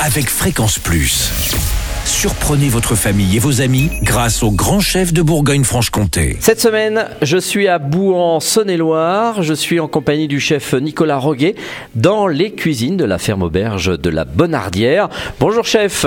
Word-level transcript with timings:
avec 0.00 0.28
Fréquence 0.28 0.78
Plus. 0.78 1.30
Surprenez 2.04 2.68
votre 2.68 2.94
famille 2.94 3.36
et 3.36 3.38
vos 3.38 3.62
amis 3.62 3.90
grâce 4.02 4.42
au 4.42 4.50
grand 4.50 4.80
chef 4.80 5.12
de 5.12 5.22
Bourgogne-Franche-Comté. 5.22 6.36
Cette 6.40 6.60
semaine, 6.60 7.06
je 7.22 7.38
suis 7.38 7.66
à 7.66 7.78
Bouan, 7.78 8.40
Saône-et-Loire. 8.40 9.42
Je 9.42 9.54
suis 9.54 9.80
en 9.80 9.88
compagnie 9.88 10.28
du 10.28 10.40
chef 10.40 10.74
Nicolas 10.74 11.18
Roguet 11.18 11.54
dans 11.94 12.26
les 12.26 12.52
cuisines 12.52 12.96
de 12.96 13.04
la 13.04 13.18
ferme 13.18 13.42
auberge 13.42 13.98
de 13.98 14.10
la 14.10 14.24
Bonardière. 14.24 15.08
Bonjour 15.40 15.64
chef. 15.64 16.04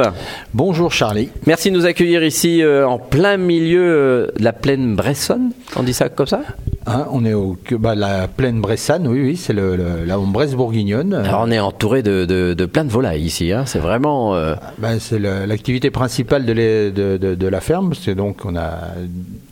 Bonjour 0.53 0.91
Charlie. 0.91 1.29
Merci 1.47 1.71
de 1.71 1.77
nous 1.77 1.85
accueillir 1.85 2.23
ici 2.23 2.61
euh, 2.61 2.87
en 2.87 2.99
plein 2.99 3.37
milieu 3.37 3.83
euh, 3.83 4.27
de 4.37 4.43
la 4.43 4.53
plaine 4.53 4.95
bressonne. 4.95 5.51
On 5.75 5.83
dit 5.83 5.93
ça 5.93 6.09
comme 6.09 6.27
ça? 6.27 6.41
Hein, 6.89 7.05
on 7.11 7.25
est 7.25 7.33
au 7.33 7.57
bah, 7.71 7.95
la 7.95 8.27
plaine 8.29 8.61
bressane, 8.61 9.07
oui, 9.07 9.21
oui, 9.21 9.35
c'est 9.35 9.51
le, 9.53 9.75
le- 9.75 10.05
la 10.05 10.17
Bresse 10.17 10.55
bourguignonne. 10.55 11.13
Alors 11.13 11.41
on 11.45 11.51
est 11.51 11.59
entouré 11.59 12.01
de, 12.01 12.23
de, 12.25 12.53
de 12.53 12.65
plein 12.65 12.85
de 12.85 12.89
volailles 12.89 13.23
ici. 13.23 13.51
hein. 13.51 13.63
C'est 13.65 13.79
vraiment... 13.79 14.35
euh, 14.35 14.55
Bah, 14.77 14.97
c'est 14.99 15.19
le- 15.19 15.45
l'activité 15.45 15.91
principale 15.91 16.45
de, 16.45 16.53
les- 16.53 16.91
de- 16.91 17.17
de- 17.17 17.35
de 17.35 17.47
la 17.47 17.59
ferme. 17.59 17.93
C'est 17.93 18.15
donc 18.15 18.45
on 18.45 18.55
a 18.55 18.79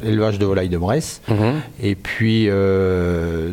élevage 0.03 0.39
de 0.39 0.45
volailles 0.45 0.69
de 0.69 0.77
Bresse. 0.77 1.21
mhm. 1.27 1.55
Et 1.83 1.95
puis 1.95 2.47
euh, 2.49 3.51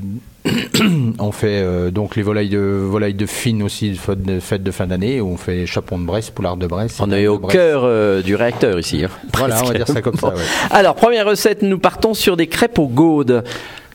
on 1.18 1.30
fait 1.32 1.62
euh, 1.62 1.90
donc 1.90 2.16
les 2.16 2.22
volailles 2.22 2.48
de 2.48 2.58
volailles 2.58 3.14
de 3.14 3.26
fine 3.26 3.62
aussi, 3.62 3.94
fête 3.94 4.22
de, 4.22 4.40
fête 4.40 4.62
de 4.62 4.70
fin 4.70 4.86
d'année, 4.86 5.20
où 5.20 5.28
on 5.28 5.36
fait 5.36 5.66
chapon 5.66 5.98
de 5.98 6.04
Bresse, 6.04 6.30
poulard 6.30 6.56
de 6.56 6.66
Bresse. 6.66 6.98
On 7.00 7.10
est 7.12 7.26
au 7.28 7.38
cœur 7.38 7.82
euh, 7.84 8.22
du 8.22 8.34
réacteur 8.34 8.78
ici. 8.78 9.04
hein. 9.04 9.08
Voilà, 9.36 9.60
on 9.62 9.66
va 9.66 9.74
dire 9.74 9.86
ça 9.86 10.02
comme 10.02 10.16
ça. 10.16 10.28
Ouais. 10.28 10.40
Alors, 10.70 10.94
première 10.94 11.26
recette, 11.26 11.62
nous 11.62 11.78
partons 11.78 12.14
sur 12.14 12.36
des 12.36 12.48
crêpes 12.48 12.78
aux 12.78 12.88
gaudes. 12.88 13.44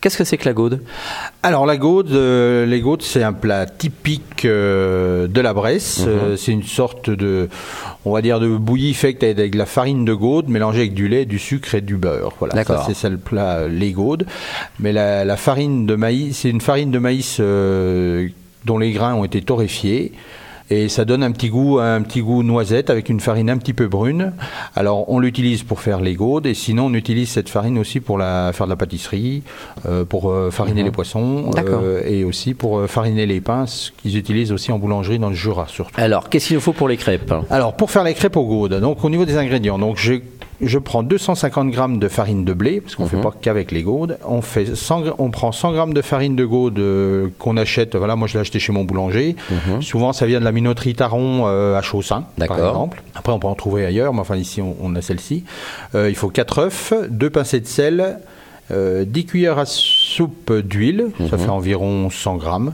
Qu'est-ce 0.00 0.16
que 0.16 0.24
c'est 0.24 0.36
que 0.36 0.44
la 0.44 0.52
gaude? 0.52 0.80
Alors 1.42 1.66
la 1.66 1.76
gaude, 1.76 2.12
euh, 2.12 2.66
les 2.66 2.80
gaudes, 2.80 3.02
c'est 3.02 3.22
un 3.22 3.32
plat 3.32 3.66
typique 3.66 4.44
euh, 4.44 5.26
de 5.26 5.40
la 5.40 5.52
Bresse. 5.54 6.00
Mhm. 6.00 6.08
Euh, 6.08 6.36
c'est 6.36 6.52
une 6.52 6.62
sorte 6.62 7.10
de, 7.10 7.48
on 8.04 8.12
va 8.12 8.22
dire, 8.22 8.38
de 8.38 8.48
bouillie 8.48 8.94
faite 8.94 9.22
avec 9.24 9.52
de 9.52 9.58
la 9.58 9.66
farine 9.66 10.04
de 10.04 10.14
gaude 10.14 10.48
mélangée 10.48 10.80
avec 10.80 10.94
du 10.94 11.08
lait, 11.08 11.24
du 11.24 11.38
sucre 11.38 11.74
et 11.74 11.80
du 11.80 11.96
beurre. 11.96 12.32
Voilà, 12.38 12.54
D'accord. 12.54 12.80
ça 12.80 12.84
c'est 12.86 12.94
ça 12.94 13.08
le 13.08 13.18
plat, 13.18 13.66
les 13.66 13.92
gaudes. 13.92 14.26
Mais 14.78 14.92
la, 14.92 15.24
la 15.24 15.36
farine 15.36 15.86
de 15.86 15.94
maïs, 15.96 16.38
c'est 16.38 16.50
une 16.50 16.60
farine 16.60 16.90
de 16.90 16.98
maïs 16.98 17.40
dont 17.40 18.78
les 18.78 18.92
grains 18.92 19.14
ont 19.14 19.24
été 19.24 19.42
torréfiés. 19.42 20.12
Et 20.70 20.88
ça 20.88 21.04
donne 21.04 21.22
un 21.22 21.32
petit 21.32 21.48
goût, 21.48 21.78
un 21.78 22.02
petit 22.02 22.20
goût 22.20 22.42
noisette 22.42 22.90
avec 22.90 23.08
une 23.08 23.20
farine 23.20 23.48
un 23.48 23.56
petit 23.56 23.72
peu 23.72 23.86
brune. 23.86 24.32
Alors 24.76 25.08
on 25.10 25.18
l'utilise 25.18 25.62
pour 25.62 25.80
faire 25.80 26.00
les 26.00 26.14
gaudes 26.14 26.46
et 26.46 26.54
sinon 26.54 26.86
on 26.86 26.94
utilise 26.94 27.30
cette 27.30 27.48
farine 27.48 27.78
aussi 27.78 28.00
pour 28.00 28.18
la, 28.18 28.52
faire 28.52 28.66
de 28.66 28.70
la 28.70 28.76
pâtisserie, 28.76 29.42
euh, 29.86 30.04
pour 30.04 30.30
euh, 30.30 30.50
fariner 30.50 30.82
les 30.82 30.90
poissons 30.90 31.50
euh, 31.56 32.02
et 32.04 32.24
aussi 32.24 32.54
pour 32.54 32.78
euh, 32.78 32.86
fariner 32.86 33.24
les 33.24 33.40
pains 33.40 33.66
ce 33.66 33.90
qu'ils 33.92 34.16
utilisent 34.16 34.52
aussi 34.52 34.70
en 34.70 34.78
boulangerie 34.78 35.18
dans 35.18 35.30
le 35.30 35.34
Jura 35.34 35.66
surtout. 35.68 35.98
Alors, 35.98 36.28
qu'est-ce 36.28 36.48
qu'il 36.48 36.56
nous 36.56 36.62
faut 36.62 36.72
pour 36.72 36.88
les 36.88 36.96
crêpes? 36.96 37.32
Alors 37.50 37.74
pour 37.74 37.90
faire 37.90 38.04
les 38.04 38.14
crêpes 38.14 38.36
aux 38.36 38.46
gaudes, 38.46 38.78
donc 38.80 39.02
au 39.04 39.10
niveau 39.10 39.24
des 39.24 39.36
ingrédients, 39.36 39.78
donc 39.78 39.96
je, 39.96 40.14
je 40.60 40.78
prends 40.78 41.02
250 41.02 41.70
grammes 41.70 41.98
de 41.98 42.08
farine 42.08 42.44
de 42.44 42.52
blé 42.52 42.80
parce 42.80 42.96
qu'on 42.96 43.04
ne 43.04 43.08
fait 43.08 43.16
pas 43.22 43.32
qu'avec 43.40 43.70
les 43.70 43.82
gaudes. 43.82 44.18
On 44.26 44.42
fait 44.42 44.74
100 44.74 45.02
gr- 45.02 45.14
on 45.18 45.30
prend 45.30 45.52
100 45.52 45.72
grammes 45.72 45.94
de 45.94 46.02
farine 46.02 46.34
de 46.34 46.44
gaude 46.44 46.78
euh, 46.78 47.28
qu'on 47.38 47.56
achète. 47.56 47.94
Voilà, 47.96 48.16
moi 48.16 48.26
je 48.26 48.34
l'ai 48.34 48.40
acheté 48.40 48.58
chez 48.58 48.72
mon 48.72 48.84
boulanger. 48.84 49.36
Souvent 49.80 50.12
ça 50.12 50.26
vient 50.26 50.40
de 50.40 50.44
la 50.44 50.52
minoterie 50.52 50.94
Taron 50.94 51.44
euh, 51.46 51.76
à 51.78 51.82
Chaussin, 51.82 52.24
par 52.48 52.56
exemple. 52.68 53.02
Après 53.14 53.32
on 53.32 53.38
peut 53.38 53.46
en 53.46 53.54
trouver 53.54 53.86
ailleurs, 53.86 54.12
mais 54.12 54.20
enfin 54.20 54.36
ici 54.36 54.60
on, 54.60 54.74
on 54.82 54.94
a 54.96 55.02
celle-ci. 55.02 55.44
Euh, 55.94 56.08
il 56.08 56.16
faut 56.16 56.28
4 56.28 56.58
œufs, 56.58 56.92
2 57.08 57.30
pincées 57.30 57.60
de 57.60 57.66
sel, 57.66 58.18
euh, 58.70 59.04
10 59.06 59.26
cuillères 59.26 59.58
à 59.58 59.64
soupe 59.66 60.52
d'huile, 60.52 61.06
ça 61.30 61.38
fait 61.38 61.48
environ 61.50 62.10
100 62.10 62.36
grammes. 62.36 62.72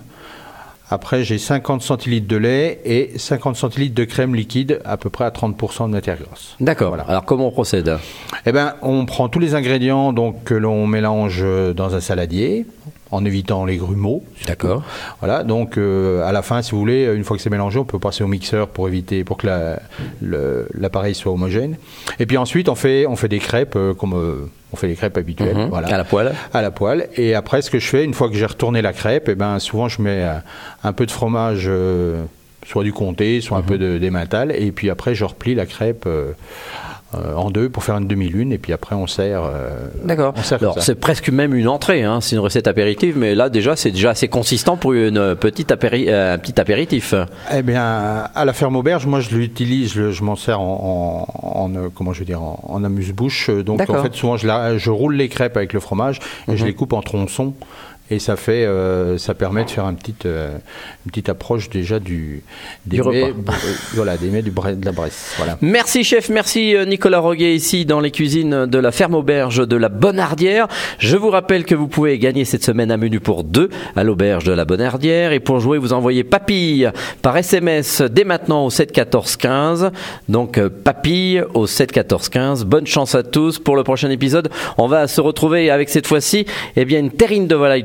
Après, 0.91 1.25
j'ai 1.25 1.39
50 1.39 1.83
centilitres 1.83 2.29
de 2.29 2.37
lait 2.37 2.81
et 2.85 3.13
50 3.17 3.57
centilitres 3.57 3.95
de 3.95 4.05
crème 4.05 4.35
liquide, 4.35 4.81
à 4.85 4.97
peu 4.97 5.09
près 5.09 5.25
à 5.25 5.31
30% 5.31 5.87
de 5.87 5.93
matière 5.93 6.19
grasse. 6.19 6.57
D'accord. 6.61 6.89
Voilà. 6.89 7.05
Alors, 7.05 7.25
comment 7.25 7.49
on 7.49 7.51
procède? 7.51 7.97
Eh 8.45 8.53
ben, 8.53 8.75
on 8.83 9.07
prend 9.07 9.29
tous 9.29 9.39
les 9.39 9.55
ingrédients 9.55 10.13
donc 10.13 10.45
que 10.45 10.55
l'on 10.55 10.87
mélange 10.87 11.41
euh, 11.43 11.73
dans 11.73 11.95
un 11.95 12.01
saladier, 12.01 12.67
en 13.15 13.25
évitant 13.25 13.65
les 13.65 13.77
grumeaux. 13.77 14.23
D'accord. 14.47 14.83
Voilà. 15.21 15.43
Donc, 15.45 15.79
euh, 15.79 16.23
à 16.27 16.33
la 16.33 16.43
fin, 16.43 16.61
si 16.63 16.73
vous 16.73 16.79
voulez, 16.79 17.05
une 17.15 17.25
fois 17.25 17.37
que 17.37 17.43
c'est 17.43 17.51
mélangé, 17.51 17.79
on 17.79 17.85
peut 17.85 17.99
passer 17.99 18.25
au 18.25 18.27
mixeur 18.29 18.69
pour 18.69 18.89
éviter, 18.89 19.25
pour 19.25 19.37
que 19.37 19.47
la- 19.47 19.79
l'appareil 20.75 21.15
soit 21.15 21.33
homogène. 21.33 21.77
Et 22.19 22.27
puis 22.27 22.37
ensuite, 22.37 22.69
on 22.69 22.75
fait, 22.75 23.07
on 23.07 23.17
fait 23.17 23.29
des 23.29 23.39
crêpes 23.39 23.77
euh, 23.77 23.95
comme 23.95 24.15
euh, 24.15 24.51
on 24.73 24.77
fait 24.77 24.89
les 24.89 24.95
crêpes 24.97 25.17
habituelles. 25.17 25.57
Mhm. 25.57 25.69
Voilà 25.69 25.89
À 25.89 25.97
la 25.99 26.05
poêle 26.05 26.35
à 26.53 26.63
la 26.63 26.71
poêle. 26.71 27.09
Et 27.17 27.35
après, 27.35 27.63
ce 27.63 27.71
que 27.71 27.79
je 27.79 27.87
fais, 27.87 28.05
une 28.05 28.15
fois 28.15 28.29
que 28.29 28.35
j'ai 28.35 28.47
retourné 28.47 28.83
la 28.83 28.93
crêpe, 28.93 29.29
et 29.29 29.35
ben, 29.35 29.59
souvent 29.59 29.89
je 29.89 30.03
mets 30.03 30.27
un 30.83 30.93
peu 30.93 31.07
de 31.07 31.11
fromage, 31.11 31.71
soit 32.67 32.83
du 32.83 32.93
comté, 32.93 33.41
soit 33.41 33.59
un 33.59 33.61
Mhm. 33.61 33.67
peu 33.67 33.79
de- 33.79 33.99
d'emmental. 33.99 34.53
Et 34.57 34.73
puis 34.73 34.91
après, 34.91 35.15
je 35.15 35.25
replie 35.25 35.55
la 35.55 35.67
crêpe 35.67 36.05
euh, 36.07 36.33
en 37.37 37.51
deux 37.51 37.69
pour 37.69 37.85
faire 37.85 37.97
une 37.99 38.07
demi-lune. 38.07 38.53
Et 38.53 38.59
puis 38.59 38.73
après, 38.73 38.95
on 38.97 39.07
sert. 39.07 39.43
euh, 39.45 39.71
D'accord. 40.05 40.35
Alors, 40.63 40.75
c'est 40.83 40.95
presque 40.95 41.29
même 41.31 41.55
une 41.55 41.69
entrée. 41.69 42.03
Hein. 42.03 42.21
C'est 42.21 42.37
une 42.37 42.41
recette 42.43 42.67
apéritive, 42.69 43.17
mais 43.19 43.35
là, 43.35 43.49
déjà, 43.49 43.77
c'est 43.77 43.91
déjà 43.91 44.11
assez 44.11 44.29
consistant 44.29 44.77
pour 44.77 44.93
une 44.93 45.35
petite 45.37 45.71
apéri- 45.73 46.07
euh, 46.09 46.35
un 46.35 46.39
petit 46.39 46.61
apéritif. 46.61 47.15
Eh 47.55 47.63
bien, 47.63 48.25
à 48.35 48.45
la 48.45 48.53
ferme 48.53 48.77
auberge, 48.77 49.07
moi, 49.07 49.21
je 49.21 49.35
l'utilise, 49.37 49.93
je, 49.95 50.11
je 50.11 50.23
m'en 50.25 50.37
sers 50.37 50.61
en, 50.61 51.27
en- 51.43 51.61
en, 51.65 51.75
euh, 51.75 51.89
comment 51.95 52.13
je 52.13 52.21
veux 52.21 52.25
dire, 52.25 52.43
en, 52.43 52.61
en 52.69 52.85
amuse-bouche. 52.85 53.51
Donc, 53.51 53.79
en 53.89 54.03
fait, 54.03 54.15
souvent, 54.15 54.37
je, 54.37 54.47
la- 54.47 54.79
je 54.79 54.91
roule 54.91 55.15
les 55.17 55.29
crêpes 55.29 55.57
avec 55.57 55.73
le 55.73 55.81
fromage 55.81 56.19
et 56.49 56.57
je 56.57 56.65
les 56.65 56.75
coupe 56.75 56.93
en 56.93 57.03
tronçons. 57.03 57.55
Et 58.11 58.19
ça 58.19 58.37
fait, 58.37 58.67
euh, 58.67 59.17
ça 59.17 59.33
permet 59.33 59.65
de 59.65 59.71
faire 59.71 59.87
un 59.87 59.95
petit, 59.95 60.15
euh, 60.27 60.59
une 61.07 61.11
petite 61.11 61.31
approche 61.31 61.71
déjà 61.71 61.99
du, 61.99 62.43
des 62.85 62.99
Du 62.99 63.09
mets, 63.09 63.25
repas. 63.25 63.53
euh, 63.53 63.73
voilà, 63.95 64.19
des 64.19 64.29
mets 64.29 64.43
du 64.43 64.51
de 64.51 64.85
la 64.85 64.93
Bresse. 64.93 65.33
Voilà. 65.39 65.57
Merci 65.63 66.05
chef, 66.05 66.29
merci 66.29 66.75
Nicolas 66.87 67.21
Roguet 67.21 67.55
ici 67.55 67.87
dans 67.87 68.01
les 68.01 68.11
cuisines 68.11 68.67
de 68.67 68.79
la 68.79 68.93
ferme 68.93 69.15
auberge 69.15 69.67
de 69.67 69.77
la 69.77 69.89
Bonardière. 69.89 70.69
Je 70.99 71.17
vous 71.17 71.31
rappelle 71.31 71.65
que 71.65 71.75
vous 71.75 71.89
pouvez 71.89 72.19
gagner 72.19 72.45
cette 72.45 72.63
semaine 72.63 72.91
un 72.91 72.99
menu 72.99 73.21
pour 73.21 73.43
deux 73.43 73.71
à 73.97 74.05
l'auberge 74.05 74.45
de 74.45 74.53
la 74.53 74.67
Bonardière 74.67 75.33
et 75.33 75.41
pour 75.41 75.61
jouer 75.61 75.79
vous 75.79 75.95
envoyez 75.95 76.25
papille 76.25 76.91
par 77.23 77.35
SMS 77.39 78.03
dès 78.03 78.25
maintenant 78.25 78.67
au 78.67 78.71
7 78.71 78.93
14 78.93 79.37
15. 79.37 79.91
Donc 80.29 80.61
papille 80.61 81.43
au 81.55 81.67
7 81.67 81.91
14 81.91 82.29
15. 82.29 82.65
Bonne 82.67 82.87
chance 82.87 83.15
à 83.15 83.23
tous 83.23 83.59
pour 83.59 83.77
le 83.77 83.83
prochain 83.83 84.11
épisode. 84.11 84.51
On 84.77 84.89
va 84.89 85.09
se 85.09 85.23
retrouver 85.23 85.71
avec 85.71 85.89
cette 85.89 86.07
fois-ci 86.07 86.45
eh 86.77 86.85
bien 86.85 87.01
une 87.01 87.11
terrine 87.11 87.47
de 87.47 87.55
volaille 87.55 87.83